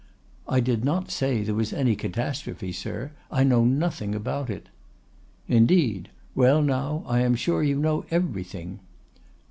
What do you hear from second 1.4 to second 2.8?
there was any catastrophe,